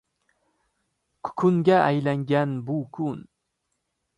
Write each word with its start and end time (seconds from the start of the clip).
Kukunga 1.23 1.75
aylangan 1.89 2.51
bu 2.65 2.79
kun 2.93 3.19